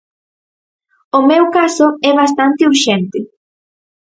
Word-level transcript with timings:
O 1.17 1.19
meu 1.29 1.45
caso 1.57 1.87
é 2.09 2.11
bastante 2.21 2.67
urxente. 2.71 3.19